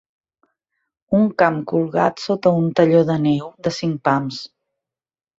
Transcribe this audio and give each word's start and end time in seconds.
Un 1.17 1.25
camp 1.41 1.59
colgat 1.71 2.23
sota 2.23 2.53
un 2.61 2.65
talló 2.79 3.01
de 3.11 3.17
neu 3.27 3.51
de 3.67 3.75
cinc 3.81 4.01
pams. 4.09 4.41